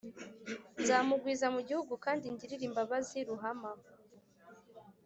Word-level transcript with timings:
Nzamugwiza 0.81 1.47
mu 1.55 1.61
gihugu, 1.67 1.93
kandi 2.05 2.25
ngirire 2.33 2.63
imbabazi 2.69 3.17
Ruhama, 3.29 3.71